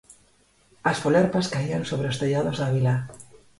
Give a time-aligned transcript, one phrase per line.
[0.91, 2.95] As folerpas caían sobre os tellados da vila